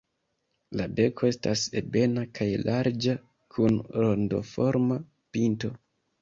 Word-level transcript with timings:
La 0.79 0.85
beko 0.99 1.27
estas 1.31 1.65
ebena 1.81 2.23
kaj 2.39 2.47
larĝa, 2.69 3.15
kun 3.57 3.79
rondoforma 3.99 4.99
pinto. 5.37 5.73